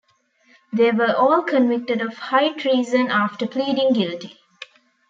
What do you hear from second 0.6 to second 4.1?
They were all convicted of high treason after pleading